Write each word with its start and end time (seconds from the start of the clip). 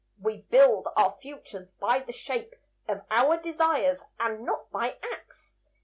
We 0.19 0.41
build 0.49 0.87
our 0.97 1.15
futures, 1.21 1.69
by 1.73 1.99
the 1.99 2.11
shape 2.11 2.55
Of 2.87 3.05
our 3.11 3.37
desires, 3.37 4.01
and 4.19 4.41
not 4.43 4.71
by 4.71 4.97
acts. 5.13 5.57